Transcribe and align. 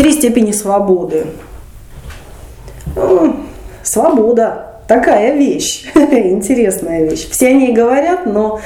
Четыре 0.00 0.16
степени 0.16 0.52
свободы. 0.52 1.26
Ну, 2.96 3.36
свобода. 3.82 4.80
Такая 4.88 5.34
вещь, 5.36 5.84
интересная 5.94 7.04
вещь. 7.04 7.28
Все 7.28 7.48
о 7.48 7.52
ней 7.52 7.74
говорят, 7.74 8.24
но 8.24 8.60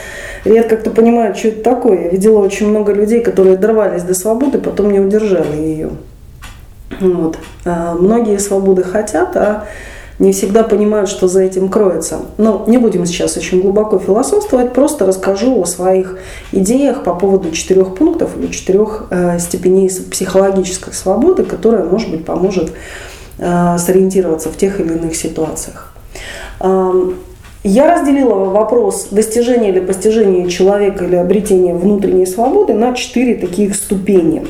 редко 0.44 0.76
кто 0.76 0.92
понимает, 0.92 1.36
что 1.36 1.48
это 1.48 1.64
такое. 1.64 2.04
Я 2.04 2.08
видела 2.10 2.38
очень 2.38 2.68
много 2.68 2.92
людей, 2.92 3.20
которые 3.20 3.56
дорвались 3.56 4.04
до 4.04 4.14
свободы, 4.14 4.58
потом 4.58 4.92
не 4.92 5.00
удержали 5.00 5.56
ее. 5.56 5.90
Вот. 7.00 7.36
А 7.64 7.94
многие 7.94 8.38
свободы 8.38 8.84
хотят, 8.84 9.36
а 9.36 9.66
не 10.18 10.32
всегда 10.32 10.62
понимают, 10.62 11.08
что 11.10 11.28
за 11.28 11.42
этим 11.42 11.68
кроется. 11.68 12.20
Но 12.38 12.64
не 12.66 12.78
будем 12.78 13.04
сейчас 13.06 13.36
очень 13.36 13.60
глубоко 13.60 13.98
философствовать, 13.98 14.72
просто 14.72 15.06
расскажу 15.06 15.60
о 15.60 15.66
своих 15.66 16.18
идеях 16.52 17.02
по 17.02 17.14
поводу 17.14 17.50
четырех 17.50 17.94
пунктов 17.94 18.36
или 18.36 18.48
четырех 18.52 19.06
э, 19.10 19.38
степеней 19.38 19.90
психологической 20.10 20.92
свободы, 20.92 21.44
которая, 21.44 21.84
может 21.84 22.10
быть, 22.10 22.24
поможет 22.24 22.72
э, 23.38 23.76
сориентироваться 23.78 24.50
в 24.50 24.56
тех 24.56 24.80
или 24.80 24.92
иных 24.94 25.16
ситуациях. 25.16 25.90
Я 27.64 27.94
разделила 27.94 28.34
вопрос 28.34 29.08
достижения 29.10 29.70
или 29.70 29.80
постижения 29.80 30.46
человека 30.48 31.06
или 31.06 31.16
обретения 31.16 31.74
внутренней 31.74 32.26
свободы 32.26 32.74
на 32.74 32.92
четыре 32.92 33.36
таких 33.36 33.74
ступени. 33.74 34.46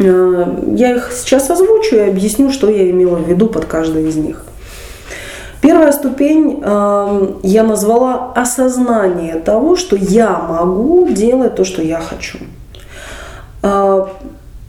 Э, 0.00 0.44
я 0.74 0.96
их 0.96 1.12
сейчас 1.12 1.48
озвучу 1.48 1.94
и 1.94 2.00
объясню, 2.00 2.50
что 2.50 2.68
я 2.68 2.90
имела 2.90 3.16
в 3.16 3.28
виду 3.28 3.46
под 3.46 3.66
каждой 3.66 4.08
из 4.08 4.16
них. 4.16 4.44
Первая 5.66 5.92
ступень 5.92 6.60
я 6.62 7.62
назвала 7.62 8.32
осознание 8.34 9.40
того, 9.40 9.76
что 9.76 9.96
я 9.96 10.38
могу 10.38 11.08
делать 11.08 11.56
то, 11.56 11.64
что 11.64 11.82
я 11.82 12.00
хочу. 12.00 12.38
А, 13.62 14.08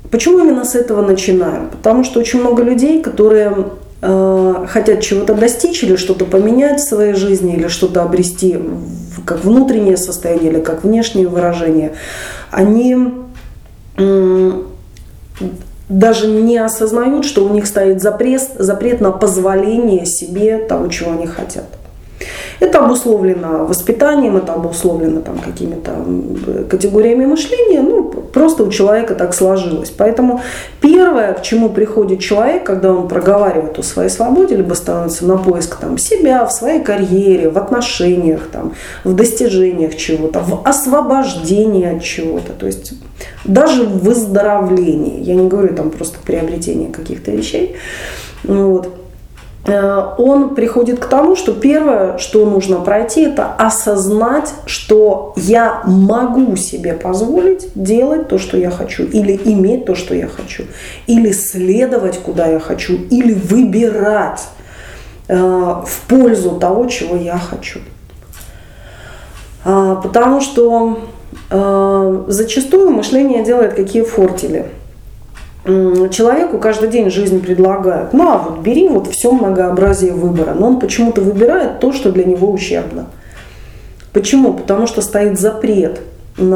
почему 0.10 0.40
именно 0.40 0.66
с 0.66 0.74
этого 0.76 1.06
начинаем? 1.06 1.70
Потому 1.70 2.04
что 2.04 2.20
очень 2.20 2.42
много 2.42 2.64
людей, 2.64 3.02
которые 3.02 3.54
Э, 4.00 4.68
хотят 4.70 5.02
чего-то 5.02 5.34
достичь 5.34 5.84
или 5.84 5.96
что-то 5.96 6.26
поменять 6.26 6.80
в 6.80 6.88
своей 6.88 7.14
жизни, 7.14 7.56
или 7.56 7.68
что-то 7.68 8.04
обрести 8.04 8.56
как 9.26 9.44
внутреннее 9.44 9.98
состояние, 9.98 10.52
или 10.52 10.60
как 10.60 10.84
внешнее 10.84 11.28
выражение, 11.28 11.94
они 12.52 13.14
даже 15.90 16.28
не 16.28 16.58
осознают, 16.58 17.26
что 17.26 17.46
у 17.46 17.50
них 17.50 17.66
стоит 17.66 18.02
запрет, 18.02 18.42
запрет 18.58 19.02
на 19.02 19.12
позволение 19.12 20.06
себе 20.06 20.58
того, 20.58 20.88
чего 20.88 21.12
они 21.12 21.28
хотят. 21.28 21.66
Это 22.60 22.84
обусловлено 22.84 23.66
воспитанием, 23.66 24.38
это 24.38 24.54
обусловлено 24.54 25.22
там, 25.22 25.38
какими-то 25.38 25.92
категориями 26.68 27.26
мышления, 27.26 27.82
ну, 27.82 28.04
просто 28.04 28.64
у 28.64 28.72
человека 28.72 29.14
так 29.14 29.36
сложилось. 29.36 29.92
Поэтому 29.92 30.42
первое, 30.82 31.34
к 31.34 31.44
чему 31.44 31.70
приходит 31.70 32.20
человек, 32.20 32.64
когда 32.64 32.92
он 32.92 33.08
проговаривает 33.08 33.78
о 33.78 33.84
своей 33.84 34.10
свободе, 34.10 34.56
либо 34.56 34.74
становится 34.74 35.28
на 35.28 35.38
поиск 35.38 35.76
там, 35.76 36.00
себя 36.00 36.44
в 36.46 36.52
своей 36.52 36.82
карьере, 36.82 37.50
в 37.50 37.58
отношениях, 37.60 38.48
там, 38.52 38.74
в 39.04 39.14
достижениях 39.14 39.96
чего-то, 39.96 40.40
в 40.40 40.68
освобождении 40.68 41.96
от 41.96 42.02
чего-то, 42.02 42.54
то 42.54 42.66
есть 42.66 42.94
даже 43.46 43.84
в 43.84 44.00
выздоровлении, 44.04 45.22
я 45.22 45.36
не 45.36 45.48
говорю 45.48 45.76
там 45.76 45.92
просто 45.92 46.18
приобретение 46.24 46.90
каких-то 46.90 47.32
вещей, 47.32 47.76
вот, 48.44 48.90
Э, 49.68 50.14
он 50.18 50.56
приходит 50.56 51.00
к 51.00 51.06
тому, 51.08 51.36
что 51.36 51.54
первое, 51.54 52.18
что 52.18 52.46
нужно 52.46 52.80
пройти, 52.80 53.24
это 53.24 53.54
осознать, 53.54 54.54
что 54.66 55.34
я 55.36 55.82
могу 55.86 56.56
себе 56.56 56.94
позволить 56.94 57.68
делать 57.76 58.30
то, 58.30 58.38
что 58.38 58.58
я 58.58 58.72
хочу, 58.72 59.04
или 59.04 59.40
иметь 59.44 59.86
то, 59.86 59.94
что 59.94 60.16
я 60.16 60.28
хочу, 60.28 60.64
или 61.06 61.32
следовать, 61.32 62.18
куда 62.18 62.48
я 62.48 62.60
хочу, 62.60 62.94
или 63.10 63.34
выбирать 63.34 64.48
э, 65.28 65.36
в 65.36 66.02
пользу 66.08 66.52
того, 66.52 66.86
чего 66.86 67.18
я 67.18 67.38
хочу. 67.38 67.80
А, 69.66 69.96
потому 69.96 70.40
что 70.40 70.98
э, 70.98 71.17
зачастую 71.50 72.92
мышление 72.92 73.44
делает 73.44 73.74
какие 73.74 74.04
фортили– 74.04 74.66
человеку 75.68 76.60
каждый 76.60 76.90
день 76.90 77.10
жизнь 77.12 77.42
предлагает, 77.42 78.14
ну 78.14 78.32
а 78.32 78.38
вот 78.38 78.60
бери 78.60 78.88
вот 78.88 79.08
все 79.08 79.32
многообразие 79.32 80.14
выбора, 80.14 80.54
но 80.54 80.68
он 80.68 80.80
почему-то 80.80 81.22
выбирает 81.22 81.80
то, 81.80 81.92
что 81.92 82.12
для 82.12 82.24
него 82.24 82.50
ущербно. 82.50 83.08
Почему? 84.14 84.54
Потому 84.54 84.88
что 84.88 85.02
стоит 85.02 85.38
запрет 85.40 86.00
на 86.38 86.54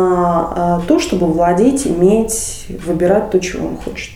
а, 0.56 0.82
то, 0.88 1.00
чтобы 1.00 1.28
владеть, 1.28 1.86
иметь, 1.86 2.68
выбирать 2.86 3.32
то, 3.32 3.40
чего 3.40 3.68
он 3.68 3.78
хочет. 3.78 4.12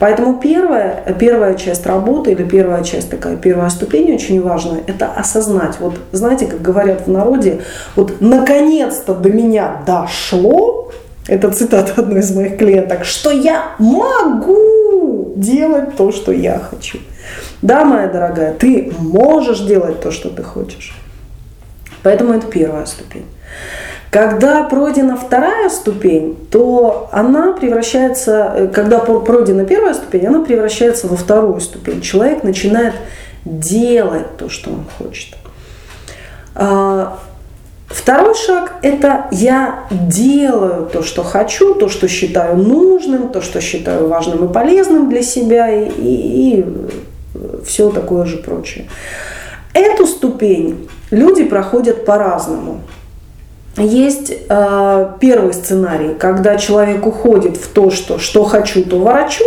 Поэтому 0.00 0.40
первая, 0.40 1.14
первая 1.20 1.54
часть 1.54 1.84
работы 1.86 2.32
или 2.32 2.42
первая 2.42 2.82
часть, 2.82 3.10
такая 3.10 3.36
первая 3.36 3.68
ступень 3.68 4.14
очень 4.14 4.40
важная, 4.40 4.80
это 4.86 5.06
осознать. 5.06 5.76
Вот 5.78 5.98
знаете, 6.10 6.46
как 6.46 6.62
говорят 6.62 7.06
в 7.06 7.10
народе, 7.10 7.60
вот 7.96 8.22
наконец-то 8.22 9.14
до 9.14 9.28
меня 9.28 9.82
дошло, 9.86 10.90
это 11.28 11.50
цитата 11.50 12.00
одной 12.00 12.20
из 12.20 12.34
моих 12.34 12.56
клиенток, 12.56 13.04
что 13.04 13.30
я 13.30 13.74
могу 13.78 15.34
делать 15.36 15.96
то, 15.96 16.12
что 16.12 16.32
я 16.32 16.58
хочу. 16.58 16.98
Да, 17.60 17.84
моя 17.84 18.08
дорогая, 18.08 18.54
ты 18.54 18.94
можешь 18.98 19.60
делать 19.60 20.00
то, 20.00 20.10
что 20.10 20.30
ты 20.30 20.42
хочешь. 20.42 20.94
Поэтому 22.02 22.32
это 22.32 22.46
первая 22.46 22.86
ступень. 22.86 23.26
Когда 24.10 24.64
пройдена 24.64 25.16
вторая 25.16 25.68
ступень, 25.68 26.36
то 26.50 27.08
она 27.12 27.52
превращается, 27.52 28.52
э, 28.56 28.66
когда 28.68 28.98
пройдена 28.98 29.64
первая 29.64 29.94
ступень, 29.94 30.26
она 30.26 30.44
превращается 30.44 31.06
во 31.06 31.16
вторую 31.16 31.60
ступень. 31.60 32.00
Человек 32.00 32.42
начинает 32.42 32.94
делать 33.44 34.36
то, 34.36 34.48
что 34.48 34.70
он 34.70 34.84
хочет. 34.98 35.36
А, 36.54 37.18
Второй 37.90 38.36
шаг– 38.36 38.76
это 38.82 39.26
я 39.32 39.80
делаю 39.90 40.86
то, 40.86 41.02
что 41.02 41.24
хочу, 41.24 41.74
то, 41.74 41.88
что 41.88 42.06
считаю 42.06 42.56
нужным, 42.56 43.30
то, 43.30 43.42
что 43.42 43.60
считаю 43.60 44.06
важным 44.06 44.44
и 44.44 44.52
полезным 44.52 45.08
для 45.08 45.24
себя 45.24 45.68
и, 45.68 45.88
и, 45.88 46.60
и 46.60 46.66
все 47.66 47.90
такое 47.90 48.26
же 48.26 48.36
прочее. 48.36 48.86
Эту 49.74 50.06
ступень 50.06 50.88
люди 51.10 51.42
проходят 51.42 52.04
по-разному. 52.04 52.82
Есть 53.80 54.30
э, 54.48 55.10
первый 55.20 55.54
сценарий, 55.54 56.14
когда 56.18 56.56
человек 56.56 57.06
уходит 57.06 57.56
в 57.56 57.68
то, 57.68 57.90
что 57.90 58.18
что 58.18 58.44
хочу, 58.44 58.84
то 58.84 58.98
ворочу. 58.98 59.44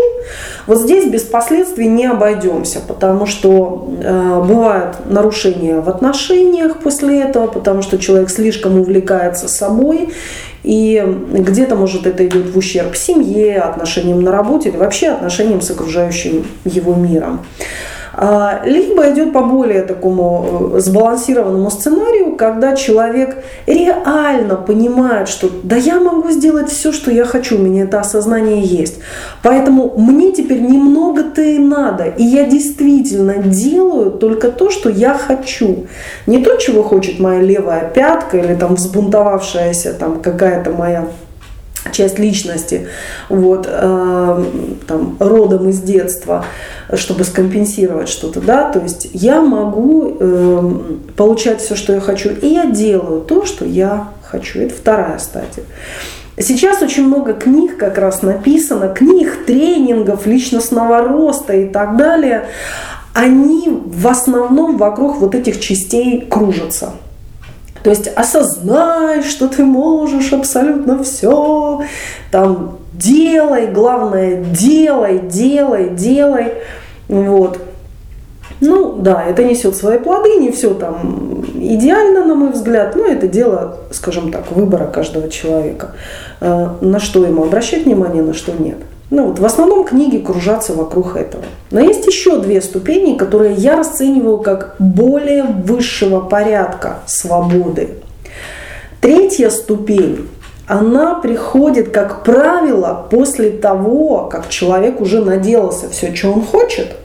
Вот 0.65 0.79
здесь 0.79 1.05
без 1.05 1.21
последствий 1.21 1.87
не 1.87 2.05
обойдемся, 2.07 2.79
потому 2.79 3.27
что 3.27 3.93
э, 4.01 4.43
бывают 4.43 4.95
нарушения 5.05 5.81
в 5.81 5.89
отношениях 5.89 6.79
после 6.79 7.21
этого, 7.21 7.45
потому 7.45 7.83
что 7.83 7.99
человек 7.99 8.31
слишком 8.31 8.79
увлекается 8.79 9.47
собой, 9.47 10.09
и 10.63 11.03
где-то, 11.33 11.75
может, 11.75 12.07
это 12.07 12.25
идет 12.25 12.47
в 12.47 12.57
ущерб 12.57 12.95
семье, 12.95 13.59
отношениям 13.59 14.21
на 14.21 14.31
работе 14.31 14.69
или 14.69 14.77
вообще 14.77 15.09
отношениям 15.09 15.61
с 15.61 15.69
окружающим 15.69 16.45
его 16.65 16.95
миром. 16.95 17.41
А, 18.15 18.61
либо 18.63 19.09
идет 19.11 19.33
по 19.33 19.41
более 19.41 19.81
такому 19.81 20.73
э, 20.75 20.79
сбалансированному 20.79 21.71
сценарию, 21.71 22.35
когда 22.35 22.75
человек 22.75 23.43
реально 23.65 24.55
понимает, 24.55 25.27
что 25.27 25.49
да 25.63 25.75
я 25.77 25.99
могу 25.99 26.29
сделать 26.29 26.69
все, 26.69 26.91
что 26.91 27.09
я 27.09 27.25
хочу, 27.25 27.57
у 27.57 27.61
меня 27.61 27.83
это 27.83 27.99
осознание 27.99 28.61
есть. 28.61 28.99
Поэтому 29.41 29.95
мне 29.97 30.31
теперь 30.31 30.61
немного-то 30.61 31.41
и 31.41 31.57
надо. 31.57 32.05
И 32.05 32.23
я 32.23 32.45
действительно 32.45 33.37
делаю 33.39 34.11
только 34.11 34.51
то, 34.51 34.69
что 34.69 34.89
я 34.89 35.15
хочу. 35.15 35.87
Не 36.27 36.43
то, 36.43 36.55
чего 36.57 36.83
хочет 36.83 37.19
моя 37.19 37.41
левая 37.41 37.89
пятка 37.89 38.37
или 38.37 38.53
там 38.53 38.75
взбунтовавшаяся 38.75 39.93
там 39.93 40.21
какая-то 40.21 40.69
моя 40.69 41.07
часть 41.91 42.19
личности, 42.19 42.87
вот, 43.29 43.67
э, 43.69 44.45
там, 44.87 45.17
родом 45.19 45.69
из 45.69 45.81
детства, 45.81 46.45
чтобы 46.93 47.23
скомпенсировать 47.23 48.09
что-то, 48.09 48.41
да, 48.41 48.71
то 48.71 48.79
есть 48.79 49.09
я 49.13 49.41
могу 49.41 50.17
э, 50.19 50.71
получать 51.15 51.61
все, 51.61 51.75
что 51.75 51.93
я 51.93 51.99
хочу, 51.99 52.29
и 52.29 52.47
я 52.47 52.65
делаю 52.65 53.21
то, 53.21 53.45
что 53.45 53.65
я 53.65 54.09
хочу. 54.23 54.59
Это 54.59 54.73
вторая 54.73 55.19
стадия. 55.19 55.63
Сейчас 56.39 56.81
очень 56.81 57.05
много 57.05 57.33
книг 57.33 57.77
как 57.77 57.99
раз 57.99 58.23
написано, 58.23 58.89
книг, 58.89 59.45
тренингов, 59.45 60.25
личностного 60.25 60.99
роста 61.03 61.53
и 61.53 61.69
так 61.69 61.95
далее. 61.95 62.47
Они 63.13 63.69
в 63.69 64.07
основном 64.07 64.77
вокруг 64.77 65.17
вот 65.17 65.35
этих 65.35 65.59
частей 65.59 66.21
кружатся. 66.21 66.93
То 67.83 67.89
есть 67.89 68.07
осознай, 68.07 69.21
что 69.23 69.47
ты 69.49 69.65
можешь 69.65 70.31
абсолютно 70.31 71.03
все, 71.03 71.81
там 72.31 72.77
делай, 72.93 73.67
главное 73.67 74.37
делай, 74.41 75.19
делай, 75.19 75.89
делай. 75.89 76.53
Вот. 77.09 77.59
Ну 78.61 78.93
да, 78.93 79.25
это 79.25 79.43
несет 79.43 79.75
свои 79.75 79.99
плоды, 79.99 80.37
не 80.37 80.51
все 80.51 80.73
там 80.73 81.43
идеально, 81.55 82.25
на 82.25 82.35
мой 82.35 82.51
взгляд, 82.51 82.95
но 82.95 83.05
это 83.05 83.27
дело, 83.27 83.79
скажем 83.91 84.31
так, 84.31 84.51
выбора 84.51 84.87
каждого 84.87 85.29
человека, 85.29 85.91
э, 86.39 86.69
на 86.79 86.99
что 87.01 87.25
ему 87.25 87.43
обращать 87.43 87.83
внимание, 87.83 88.23
на 88.23 88.33
что 88.33 88.53
нет. 88.53 88.77
Ну 89.13 89.27
вот 89.27 89.37
в 89.37 89.45
основном 89.45 89.85
книги 89.85 90.17
кружатся 90.17 90.73
вокруг 90.73 91.15
этого. 91.15 91.43
Но 91.69 91.79
есть 91.79 92.07
еще 92.07 92.39
две 92.39 92.59
ступени, 92.63 93.15
которые 93.15 93.53
я 93.53 93.75
расцениваю 93.75 94.39
как 94.39 94.75
более 94.79 95.43
высшего 95.43 96.19
порядка 96.19 97.01
свободы. 97.05 97.89
Третья 99.01 99.51
ступень, 99.51 100.27
она 100.65 101.13
приходит, 101.13 101.91
как 101.91 102.23
правило, 102.23 103.05
после 103.11 103.51
того, 103.51 104.29
как 104.31 104.49
человек 104.49 104.99
уже 104.99 105.23
наделался 105.23 105.91
все, 105.91 106.15
что 106.15 106.31
он 106.31 106.41
хочет– 106.41 106.87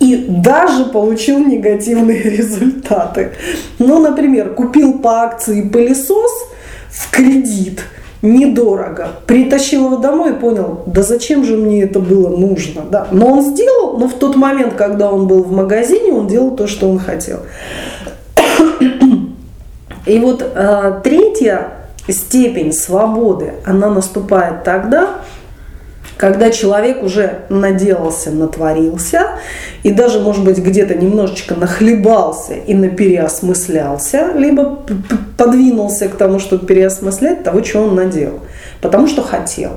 и 0.00 0.26
даже 0.28 0.86
получил 0.86 1.38
негативные 1.38 2.22
результаты. 2.36 3.32
Ну, 3.78 4.00
например, 4.00 4.54
купил 4.54 4.98
по 4.98 5.22
акции 5.22 5.62
пылесос 5.62 6.48
в 6.90 7.10
кредит 7.10 7.80
недорого, 8.24 9.08
притащил 9.26 9.86
его 9.86 9.96
домой 9.98 10.30
и 10.30 10.34
понял, 10.34 10.82
да 10.86 11.02
зачем 11.02 11.44
же 11.44 11.56
мне 11.56 11.82
это 11.82 12.00
было 12.00 12.34
нужно, 12.34 12.82
да. 12.90 13.06
Но 13.12 13.26
он 13.26 13.42
сделал, 13.42 13.98
но 13.98 14.08
в 14.08 14.14
тот 14.14 14.34
момент, 14.34 14.74
когда 14.74 15.12
он 15.12 15.28
был 15.28 15.44
в 15.44 15.52
магазине, 15.52 16.12
он 16.12 16.26
делал 16.26 16.56
то, 16.56 16.66
что 16.66 16.88
он 16.88 16.98
хотел. 16.98 17.40
И 20.06 20.18
вот 20.18 20.42
э, 20.42 21.00
третья 21.04 21.68
степень 22.08 22.72
свободы, 22.72 23.54
она 23.64 23.90
наступает 23.90 24.64
тогда, 24.64 25.20
когда 26.16 26.50
человек 26.50 27.02
уже 27.02 27.40
наделался, 27.48 28.30
натворился, 28.30 29.32
и 29.82 29.90
даже, 29.90 30.20
может 30.20 30.44
быть, 30.44 30.58
где-то 30.58 30.94
немножечко 30.94 31.54
нахлебался 31.54 32.54
и 32.54 32.74
напереосмыслялся, 32.74 34.32
либо 34.34 34.78
подвинулся 35.36 36.08
к 36.08 36.16
тому, 36.16 36.38
чтобы 36.38 36.66
переосмыслять 36.66 37.42
того, 37.42 37.60
чего 37.60 37.84
он 37.84 37.94
наделал, 37.94 38.40
потому 38.80 39.06
что 39.08 39.22
хотел. 39.22 39.72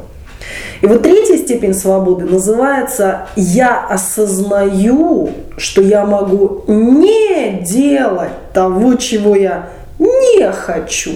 И 0.81 0.85
вот 0.85 1.01
третья 1.01 1.37
степень 1.37 1.73
свободы 1.73 2.25
называется 2.25 3.27
«я 3.35 3.83
осознаю, 3.87 5.31
что 5.57 5.81
я 5.81 6.05
могу 6.05 6.63
не 6.67 7.63
делать 7.63 8.31
того, 8.53 8.93
чего 8.95 9.35
я 9.35 9.69
не 9.97 10.51
хочу». 10.51 11.13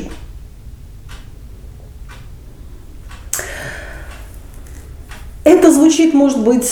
Это 5.43 5.71
звучит, 5.91 6.13
может 6.13 6.39
быть, 6.41 6.71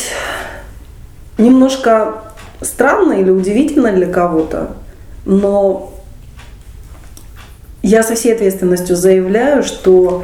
немножко 1.37 2.21
странно 2.61 3.13
или 3.13 3.29
удивительно 3.29 3.91
для 3.91 4.07
кого-то, 4.07 4.77
но 5.25 5.93
я 7.81 8.01
со 8.01 8.15
всей 8.15 8.33
ответственностью 8.33 8.95
заявляю, 8.95 9.63
что 9.63 10.23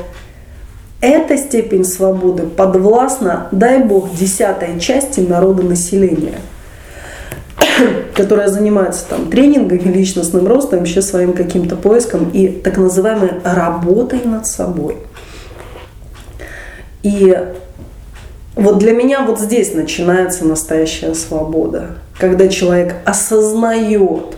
эта 1.01 1.35
степень 1.35 1.83
свободы 1.83 2.43
подвластна, 2.43 3.49
дай 3.51 3.83
бог, 3.83 4.15
десятой 4.15 4.79
части 4.79 5.19
народа 5.19 5.61
населения, 5.63 6.39
которая 8.15 8.47
занимается 8.47 9.05
там 9.09 9.29
тренингами, 9.29 9.91
личностным 9.91 10.47
ростом, 10.47 10.83
еще 10.83 11.01
своим 11.01 11.33
каким-то 11.33 11.75
поиском 11.75 12.29
и 12.29 12.47
так 12.47 12.77
называемой 12.77 13.41
работой 13.43 14.23
над 14.23 14.47
собой. 14.47 14.99
И 17.03 17.37
вот 18.55 18.77
для 18.77 18.93
меня 18.93 19.25
вот 19.25 19.39
здесь 19.39 19.73
начинается 19.73 20.45
настоящая 20.45 21.13
свобода, 21.13 21.97
когда 22.17 22.47
человек 22.47 22.95
осознает, 23.05 24.37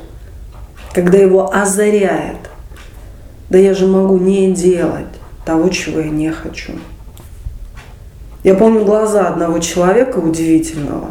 когда 0.93 1.17
его 1.17 1.53
озаряет, 1.53 2.37
да 3.49 3.57
я 3.57 3.73
же 3.73 3.85
могу 3.85 4.17
не 4.17 4.51
делать 4.51 5.05
того, 5.45 5.69
чего 5.69 5.99
я 5.99 6.09
не 6.09 6.31
хочу. 6.31 6.73
Я 8.43 8.55
помню 8.55 8.85
глаза 8.85 9.27
одного 9.27 9.59
человека 9.59 10.17
удивительного, 10.17 11.09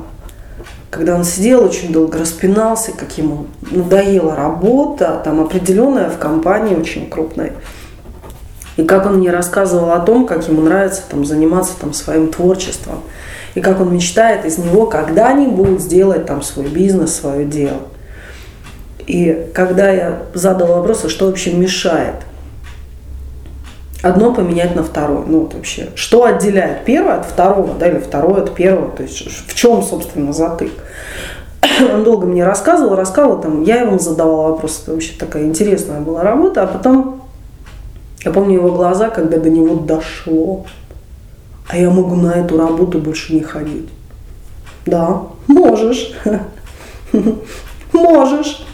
когда 0.91 1.15
он 1.15 1.25
сидел 1.25 1.65
очень 1.65 1.93
долго, 1.93 2.19
распинался, 2.19 2.93
как 2.93 3.17
ему 3.19 3.47
надоела 3.71 4.35
работа, 4.35 5.21
там 5.25 5.41
определенная 5.41 6.11
в 6.11 6.19
компании 6.19 6.75
очень 6.75 7.09
крупной. 7.09 7.53
И 8.77 8.85
как 8.85 9.07
он 9.07 9.19
мне 9.19 9.31
рассказывал 9.31 9.93
о 9.93 10.01
том, 10.01 10.27
как 10.27 10.47
ему 10.49 10.61
нравится 10.61 11.03
там, 11.09 11.25
заниматься 11.25 11.73
там, 11.81 11.93
своим 11.93 12.29
творчеством. 12.29 13.01
И 13.55 13.61
как 13.61 13.81
он 13.81 13.93
мечтает 13.95 14.45
из 14.45 14.59
него 14.59 14.87
когда-нибудь 14.87 15.81
сделать 15.81 16.27
там 16.27 16.43
свой 16.43 16.67
бизнес, 16.67 17.15
свое 17.15 17.47
дело. 17.47 17.81
И 19.07 19.49
когда 19.55 19.91
я 19.91 20.23
задала 20.35 20.77
вопрос, 20.77 21.05
а 21.05 21.09
что 21.09 21.27
вообще 21.27 21.53
мешает 21.53 22.17
одно 24.03 24.33
поменять 24.33 24.75
на 24.77 24.83
второе. 24.83 25.25
Ну 25.27 25.41
вот 25.41 25.55
вообще, 25.55 25.89
что 25.95 26.25
отделяет 26.25 26.85
первое 26.85 27.17
от 27.17 27.27
второго, 27.27 27.75
да, 27.79 27.89
или 27.89 27.99
второе 27.99 28.43
от 28.43 28.55
первого, 28.55 28.91
то 28.91 29.03
есть 29.03 29.27
в 29.49 29.55
чем, 29.55 29.83
собственно, 29.83 30.33
затык. 30.33 30.73
Он 31.93 32.05
долго 32.05 32.27
мне 32.27 32.45
рассказывал, 32.45 32.95
рассказывал, 32.95 33.41
там, 33.41 33.63
я 33.63 33.81
ему 33.81 33.99
задавала 33.99 34.53
вопрос, 34.53 34.81
это 34.83 34.93
вообще 34.93 35.13
такая 35.19 35.45
интересная 35.45 36.01
была 36.01 36.23
работа, 36.23 36.63
а 36.63 36.67
потом 36.67 37.16
я 38.27 38.33
помню 38.33 38.55
его 38.55 38.73
глаза, 38.73 39.09
когда 39.09 39.39
до 39.39 39.49
него 39.49 39.77
дошло. 39.77 40.67
А 41.69 41.79
я 41.79 41.91
могу 41.91 42.17
на 42.17 42.33
эту 42.33 42.59
работу 42.59 42.99
больше 42.99 43.35
не 43.35 43.41
ходить. 43.41 43.89
Да, 44.85 45.23
можешь. 45.47 46.13
Можешь. 47.93 48.67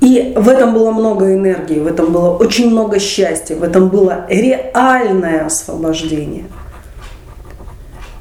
И 0.00 0.32
в 0.36 0.48
этом 0.48 0.74
было 0.74 0.90
много 0.90 1.32
энергии, 1.32 1.78
в 1.78 1.86
этом 1.86 2.12
было 2.12 2.36
очень 2.36 2.68
много 2.68 2.98
счастья, 2.98 3.54
в 3.54 3.62
этом 3.62 3.88
было 3.88 4.26
реальное 4.28 5.46
освобождение. 5.46 6.46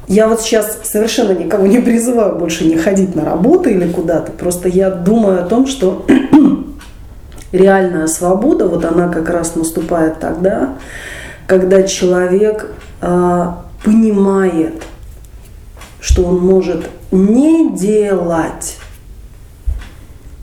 Я 0.08 0.28
вот 0.28 0.42
сейчас 0.42 0.82
совершенно 0.84 1.32
никого 1.32 1.66
не 1.66 1.80
призываю 1.80 2.36
больше 2.36 2.66
не 2.66 2.78
ходить 2.78 3.16
на 3.16 3.26
работу 3.26 3.70
или 3.70 3.92
куда-то. 3.92 4.32
Просто 4.34 4.70
я 4.70 4.92
думаю 4.92 5.40
о 5.40 5.48
том, 5.48 5.66
что 5.66 6.06
реальная 7.52 8.08
свобода, 8.08 8.68
вот 8.68 8.86
она 8.86 9.10
как 9.10 9.30
раз 9.30 9.56
наступает 9.56 10.20
тогда, 10.20 10.76
когда 11.48 11.84
человек 11.84 12.72
э, 13.02 13.48
понимает, 13.84 14.84
что 16.00 16.26
он 16.26 16.40
может 16.40 16.90
не 17.12 17.76
делать 17.76 18.78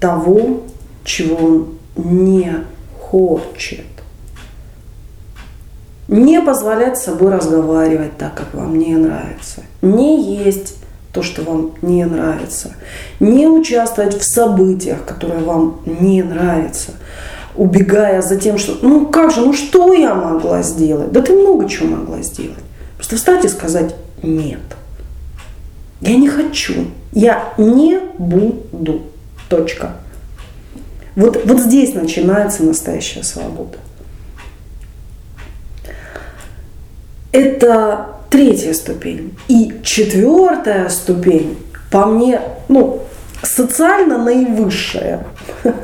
того, 0.00 0.62
чего 1.04 1.36
он 1.36 1.78
не 1.96 2.52
хочет. 3.00 3.86
Не 6.08 6.40
позволять 6.40 6.98
с 6.98 7.04
собой 7.04 7.32
разговаривать 7.32 8.16
так, 8.16 8.34
как 8.34 8.54
вам 8.54 8.78
не 8.78 8.96
нравится. 8.96 9.62
Не 9.82 10.42
есть 10.44 10.76
то, 11.18 11.24
что 11.24 11.42
вам 11.42 11.72
не 11.82 12.04
нравится. 12.04 12.70
Не 13.18 13.48
участвовать 13.48 14.16
в 14.16 14.22
событиях, 14.22 15.04
которые 15.04 15.40
вам 15.40 15.80
не 15.84 16.22
нравятся. 16.22 16.92
Убегая 17.56 18.22
за 18.22 18.36
тем, 18.36 18.56
что 18.56 18.78
ну 18.82 19.06
как 19.06 19.32
же, 19.32 19.40
ну 19.40 19.52
что 19.52 19.92
я 19.92 20.14
могла 20.14 20.62
сделать? 20.62 21.10
Да 21.10 21.20
ты 21.20 21.32
много 21.32 21.68
чего 21.68 21.96
могла 21.96 22.22
сделать. 22.22 22.62
Просто 22.94 23.16
встать 23.16 23.44
и 23.44 23.48
сказать 23.48 23.96
нет. 24.22 24.60
Я 26.00 26.14
не 26.14 26.28
хочу. 26.28 26.86
Я 27.10 27.52
не 27.58 27.98
буду. 28.16 29.02
Точка. 29.48 29.96
Вот, 31.16 31.44
вот 31.46 31.58
здесь 31.58 31.94
начинается 31.94 32.62
настоящая 32.62 33.24
свобода. 33.24 33.78
Это 37.32 38.17
третья 38.30 38.72
ступень. 38.72 39.36
И 39.48 39.80
четвертая 39.82 40.88
ступень, 40.88 41.58
по 41.90 42.06
мне, 42.06 42.40
ну, 42.68 43.00
социально 43.42 44.18
наивысшая. 44.18 45.24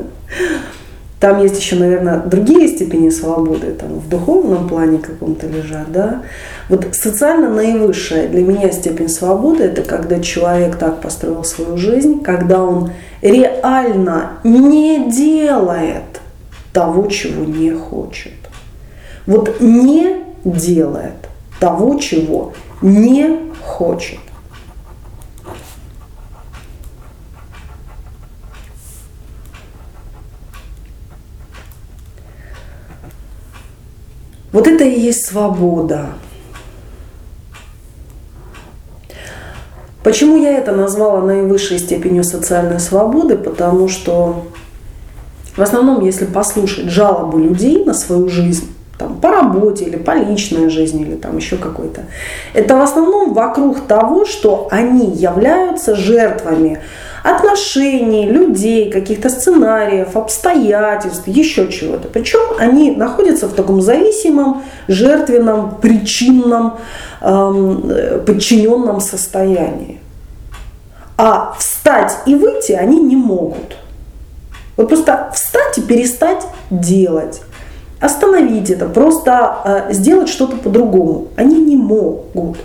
Там 1.20 1.40
есть 1.40 1.58
еще, 1.58 1.76
наверное, 1.76 2.18
другие 2.18 2.68
степени 2.68 3.08
свободы, 3.08 3.72
там 3.72 3.94
в 3.94 4.10
духовном 4.10 4.68
плане 4.68 4.98
каком-то 4.98 5.46
лежат, 5.46 5.90
да. 5.90 6.20
Вот 6.68 6.86
социально 6.92 7.48
наивысшая 7.48 8.28
для 8.28 8.42
меня 8.42 8.70
степень 8.70 9.08
свободы– 9.08 9.62
это 9.64 9.80
когда 9.80 10.20
человек 10.20 10.76
так 10.76 11.00
построил 11.00 11.42
свою 11.42 11.78
жизнь, 11.78 12.22
когда 12.22 12.62
он 12.62 12.90
реально 13.22 14.32
не 14.44 15.10
делает 15.10 16.20
того, 16.74 17.06
чего 17.06 17.46
не 17.46 17.70
хочет. 17.70 18.32
Вот 19.26 19.60
не 19.60 20.24
делает 20.44 21.14
того, 21.60 21.98
чего 21.98 22.52
не 22.82 23.52
хочет. 23.62 24.18
Вот 34.52 34.68
это 34.68 34.84
и 34.84 35.00
есть 35.00 35.26
свобода. 35.26 36.10
Почему 40.04 40.36
я 40.36 40.58
это 40.58 40.72
назвала 40.72 41.22
наивысшей 41.22 41.78
степенью 41.78 42.22
социальной 42.24 42.78
свободы? 42.78 43.36
Потому 43.36 43.88
что 43.88 44.46
в 45.56 45.62
основном, 45.62 46.04
если 46.04 46.26
послушать 46.26 46.90
жалобы 46.90 47.40
людей 47.40 47.84
на 47.84 47.94
свою 47.94 48.28
жизнь, 48.28 48.73
там, 48.98 49.16
по 49.20 49.30
работе 49.30 49.84
или 49.84 49.96
по 49.96 50.12
личной 50.12 50.68
жизни 50.68 51.02
или 51.02 51.16
там 51.16 51.36
еще 51.36 51.56
какой-то. 51.56 52.02
Это 52.52 52.76
в 52.76 52.80
основном 52.80 53.34
вокруг 53.34 53.80
того, 53.80 54.24
что 54.24 54.68
они 54.70 55.10
являются 55.10 55.94
жертвами 55.94 56.80
отношений, 57.24 58.26
людей, 58.26 58.90
каких-то 58.90 59.30
сценариев, 59.30 60.14
обстоятельств, 60.16 61.26
еще 61.26 61.72
чего-то. 61.72 62.06
Причем 62.08 62.40
они 62.58 62.90
находятся 62.90 63.48
в 63.48 63.54
таком 63.54 63.80
зависимом, 63.80 64.62
жертвенном, 64.88 65.76
причинном, 65.80 66.74
эм, 67.22 67.90
подчиненном 68.26 69.00
состоянии. 69.00 70.00
А 71.16 71.54
встать 71.58 72.14
и 72.26 72.34
выйти 72.34 72.72
они 72.72 73.00
не 73.00 73.16
могут. 73.16 73.76
Вот 74.76 74.88
просто 74.88 75.30
встать 75.32 75.78
и 75.78 75.80
перестать 75.80 76.46
делать. 76.70 77.40
Остановить 78.04 78.68
это, 78.68 78.86
просто 78.86 79.56
э, 79.64 79.94
сделать 79.94 80.28
что-то 80.28 80.58
по-другому. 80.58 81.28
Они 81.36 81.56
не 81.56 81.74
могут. 81.74 82.58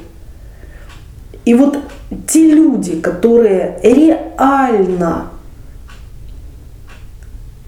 И 1.45 1.53
вот 1.53 1.79
те 2.27 2.51
люди, 2.51 2.99
которые 2.99 3.79
реально 3.81 5.29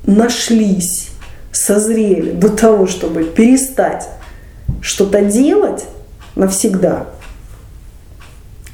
нашлись, 0.05 1.11
созрели 1.53 2.31
до 2.31 2.49
того, 2.49 2.87
чтобы 2.87 3.23
перестать 3.23 4.09
что-то 4.81 5.21
делать 5.21 5.85
навсегда, 6.35 7.05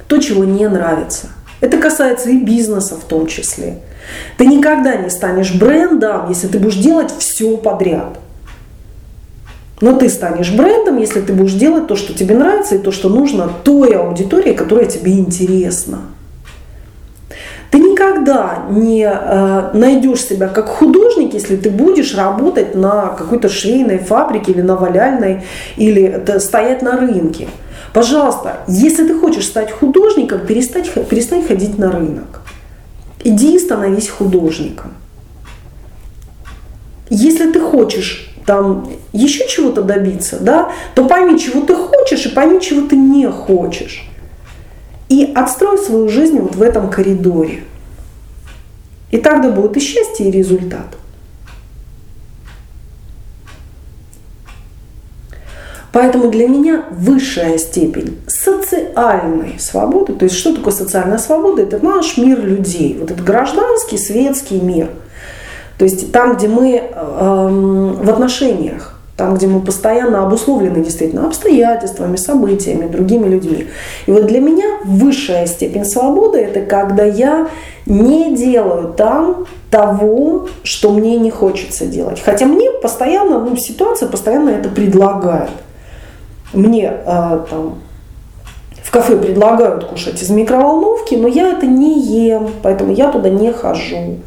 то, 0.07 0.17
чего 0.17 0.43
не 0.43 0.67
нравится. 0.67 1.27
Это 1.61 1.77
касается 1.77 2.31
и 2.31 2.43
бизнеса 2.43 2.95
в 2.95 3.03
том 3.03 3.27
числе. 3.27 3.77
Ты 4.39 4.47
никогда 4.47 4.95
не 4.95 5.11
станешь 5.11 5.53
брендом, 5.53 6.29
если 6.29 6.47
ты 6.47 6.57
будешь 6.57 6.77
делать 6.77 7.13
все 7.15 7.57
подряд. 7.57 8.17
Но 9.79 9.93
ты 9.93 10.09
станешь 10.09 10.51
брендом, 10.51 10.97
если 10.97 11.21
ты 11.21 11.33
будешь 11.33 11.53
делать 11.53 11.87
то, 11.87 11.95
что 11.95 12.13
тебе 12.13 12.35
нравится, 12.35 12.75
и 12.75 12.79
то, 12.79 12.91
что 12.91 13.09
нужно 13.09 13.49
той 13.63 13.91
аудитории, 13.91 14.53
которая 14.53 14.85
тебе 14.85 15.13
интересна. 15.19 15.99
Ты 17.69 17.79
никогда 17.79 18.65
не 18.69 19.03
э, 19.03 19.71
найдешь 19.73 20.23
себя 20.23 20.47
как 20.47 20.67
художник, 20.67 21.33
если 21.33 21.57
ты 21.57 21.69
будешь 21.69 22.15
работать 22.15 22.73
на 22.73 23.09
какой-то 23.09 23.49
швейной 23.49 23.99
фабрике 23.99 24.53
или 24.53 24.61
на 24.61 24.75
валяльной, 24.75 25.43
или 25.75 26.25
стоять 26.39 26.81
на 26.81 26.97
рынке. 26.97 27.47
Пожалуйста, 27.93 28.61
если 28.67 29.07
ты 29.07 29.19
хочешь 29.19 29.45
стать 29.45 29.71
художником, 29.71 30.39
перестань, 30.47 30.85
перестань 31.09 31.45
ходить 31.45 31.77
на 31.77 31.91
рынок. 31.91 32.41
Иди 33.23 33.55
и 33.55 33.59
становись 33.59 34.09
художником. 34.09 34.93
Если 37.09 37.51
ты 37.51 37.59
хочешь 37.59 38.33
там 38.47 38.89
еще 39.11 39.45
чего-то 39.45 39.81
добиться, 39.81 40.39
да, 40.39 40.71
то 40.95 41.03
пойми, 41.03 41.37
чего 41.37 41.61
ты 41.65 41.75
хочешь, 41.75 42.25
и 42.25 42.29
пойми, 42.29 42.61
чего 42.61 42.87
ты 42.87 42.95
не 42.95 43.29
хочешь. 43.29 44.09
И 45.09 45.33
отстрой 45.35 45.77
свою 45.77 46.07
жизнь 46.07 46.39
вот 46.39 46.55
в 46.55 46.61
этом 46.61 46.89
коридоре. 46.89 47.65
И 49.11 49.17
тогда 49.17 49.49
будет 49.49 49.75
и 49.75 49.81
счастье, 49.81 50.29
и 50.29 50.31
результат. 50.31 50.87
Поэтому 55.91 56.31
для 56.31 56.47
меня 56.47 56.85
высшая 56.89 57.57
степень 57.57 58.17
социальной 58.27 59.59
свободы, 59.59 60.13
то 60.13 60.23
есть 60.23 60.37
что 60.37 60.55
такое 60.55 60.73
социальная 60.73 61.17
свобода? 61.17 61.63
Это 61.63 61.83
наш 61.83 62.15
мир 62.15 62.39
людей, 62.39 62.95
вот 62.97 63.11
этот 63.11 63.25
гражданский, 63.25 63.97
светский 63.97 64.61
мир– 64.61 64.89
то 65.77 65.85
есть 65.85 66.11
там, 66.11 66.35
где 66.35 66.47
мы 66.47 66.75
э, 66.75 67.99
в 68.01 68.09
отношениях, 68.09 68.97
там, 69.15 69.35
где 69.35 69.47
мы 69.47 69.61
постоянно 69.61 70.23
обусловлены 70.23 70.83
действительно 70.83 71.25
обстоятельствами, 71.25 72.17
событиями, 72.17 72.87
другими 72.87 73.27
людьми. 73.27 73.67
И 74.05 74.11
вот 74.11 74.27
для 74.27 74.39
меня 74.39 74.65
высшая 74.85 75.47
степень 75.47 75.85
свободы– 75.85 76.37
это 76.39 76.61
когда 76.61 77.03
я 77.03 77.47
не 77.85 78.35
делаю 78.35 78.93
там 78.93 79.47
того, 79.71 80.47
что 80.63 80.91
мне 80.91 81.17
не 81.17 81.31
хочется 81.31 81.85
делать. 81.85 82.21
Хотя 82.23 82.45
мне 82.45 82.69
постоянно, 82.71 83.39
ну, 83.39 83.55
ситуация 83.55 84.07
постоянно 84.07 84.49
это 84.49 84.69
предлагает. 84.69 85.49
Мне 86.53 86.85
э, 86.85 87.39
там, 87.49 87.79
в 88.87 88.91
кафе 88.91 89.17
предлагают 89.17 89.83
кушать 89.83 90.23
из 90.23 90.29
микроволновки, 90.29 91.15
но 91.15 91.27
я 91.27 91.49
это 91.49 91.65
не 91.65 91.99
ем, 91.99 92.49
поэтому 92.63 92.93
я 92.93 93.11
туда 93.11 93.29
не 93.29 93.51
хожу 93.51 94.19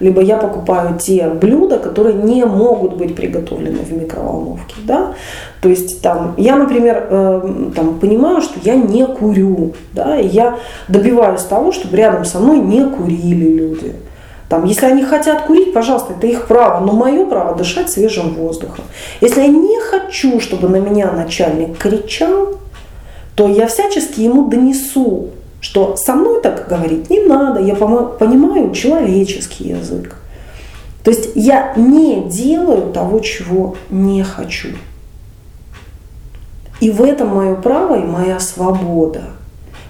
либо 0.00 0.20
я 0.20 0.36
покупаю 0.36 0.98
те 0.98 1.28
блюда, 1.28 1.78
которые 1.78 2.14
не 2.14 2.44
могут 2.44 2.96
быть 2.96 3.14
приготовлены 3.14 3.78
в 3.78 3.92
микроволновке. 3.92 4.74
Да? 4.84 5.14
То 5.60 5.68
есть 5.68 6.02
там, 6.02 6.34
я, 6.36 6.56
например, 6.56 7.06
э, 7.08 7.70
там, 7.74 7.98
понимаю, 8.00 8.42
что 8.42 8.58
я 8.62 8.74
не 8.74 9.06
курю, 9.06 9.72
да, 9.92 10.18
и 10.18 10.26
я 10.26 10.58
добиваюсь 10.88 11.42
того, 11.42 11.72
чтобы 11.72 11.96
рядом 11.96 12.24
со 12.24 12.38
мной 12.38 12.58
не 12.58 12.84
курили 12.84 13.56
люди. 13.56 13.94
Там, 14.48 14.64
если 14.64 14.86
они 14.86 15.04
хотят 15.04 15.42
курить, 15.42 15.72
пожалуйста, 15.72 16.12
это 16.18 16.26
их 16.26 16.46
право, 16.46 16.84
но 16.84 16.92
мое 16.92 17.24
право 17.24 17.56
дышать 17.56 17.88
свежим 17.88 18.34
воздухом. 18.34 18.84
Если 19.20 19.40
я 19.40 19.48
не 19.48 19.80
хочу, 19.80 20.38
чтобы 20.40 20.68
на 20.68 20.76
меня 20.76 21.10
начальник 21.12 21.78
кричал, 21.78 22.58
то 23.34 23.48
я 23.48 23.66
всячески 23.66 24.20
ему 24.20 24.48
донесу 24.48 25.30
что 25.64 25.96
со 25.96 26.14
мной 26.14 26.42
так 26.42 26.68
говорить 26.68 27.08
не 27.08 27.20
надо, 27.20 27.58
я 27.58 27.74
понимаю 27.74 28.70
человеческий 28.72 29.70
язык. 29.70 30.14
То 31.02 31.10
есть 31.10 31.30
я 31.34 31.72
не 31.74 32.28
делаю 32.28 32.92
того, 32.92 33.20
чего 33.20 33.74
не 33.88 34.22
хочу. 34.22 34.68
И 36.80 36.90
в 36.90 37.02
этом 37.02 37.28
мое 37.28 37.54
право 37.54 37.98
и 37.98 38.04
моя 38.04 38.40
свобода. 38.40 39.22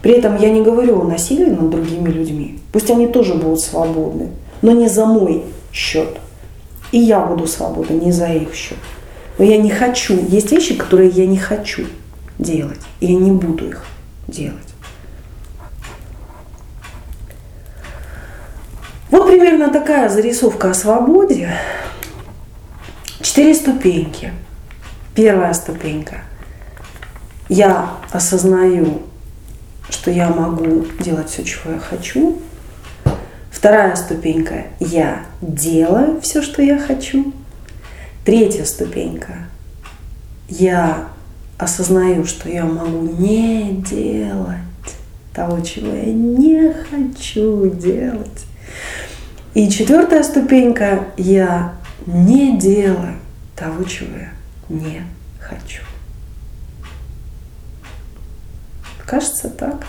При 0.01 0.13
этом 0.13 0.37
я 0.37 0.51
не 0.51 0.63
говорю 0.63 1.01
о 1.01 1.05
насилии 1.05 1.51
над 1.51 1.71
другими 1.71 2.09
людьми. 2.09 2.61
Пусть 2.73 2.91
они 2.91 3.09
тоже 3.09 3.35
будут 3.35 3.61
свободны, 3.61 4.29
но 4.63 4.71
не 4.71 4.89
за 4.89 5.07
мой 5.07 5.43
счет. 5.73 6.19
И 6.93 6.99
я 7.01 7.19
буду 7.19 7.49
свободна 7.49 7.95
не 7.95 8.13
за 8.13 8.29
их 8.29 8.55
счет. 8.55 8.79
Но 9.39 9.45
я 9.45 9.59
не 9.59 9.71
хочу. 9.71 10.17
Есть 10.29 10.53
вещи, 10.53 10.77
которые 10.77 11.11
я 11.11 11.27
не 11.27 11.39
хочу 11.39 11.83
делать. 12.39 12.81
И 13.01 13.13
я 13.13 13.19
не 13.19 13.33
буду 13.33 13.69
их 13.69 13.85
делать. 14.29 14.75
Вот 19.11 19.27
примерно 19.27 19.71
такая 19.71 20.09
зарисовка 20.09 20.71
о 20.71 20.75
свободе. 20.75 21.57
Четыре 23.21 23.55
ступеньки. 23.55 24.33
Первая 25.15 25.55
ступенька. 25.55 26.23
Я 27.49 27.91
осознаю, 28.11 29.03
что 29.89 30.11
я 30.11 30.29
могу 30.31 30.85
делать 30.99 31.31
все, 31.31 31.45
чего 31.45 31.75
я 31.75 31.79
хочу. 31.79 32.41
Вторая 33.51 33.95
ступенька. 33.97 34.65
Я 34.81 35.25
делаю 35.41 36.21
все, 36.21 36.43
что 36.43 36.63
я 36.63 36.79
хочу. 36.79 37.33
Третья 38.25 38.65
ступенька. 38.65 39.47
Я 40.49 41.09
осознаю, 41.59 42.25
что 42.25 42.49
я 42.49 42.65
могу 42.65 43.03
не 43.03 43.73
делать 43.73 44.59
того, 45.33 45.61
чего 45.61 45.93
я 45.93 46.13
не 46.13 46.73
хочу 46.91 47.71
делать. 47.71 48.47
И 49.55 49.69
четвертая 49.69 50.23
ступенька– 50.23 51.09
я 51.17 51.75
не 52.07 52.59
делаю 52.59 53.17
того, 53.57 53.85
чего 53.85 54.17
я 54.17 54.33
не 54.69 55.03
хочу. 55.41 55.83
Кажется 59.07 59.49
так. 59.49 59.87